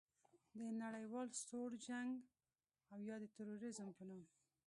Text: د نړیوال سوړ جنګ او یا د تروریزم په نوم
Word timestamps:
د 0.59 0.59
نړیوال 0.83 1.27
سوړ 1.45 1.69
جنګ 1.87 2.11
او 2.91 2.97
یا 3.09 3.15
د 3.23 3.25
تروریزم 3.35 3.89
په 3.97 4.03
نوم 4.09 4.23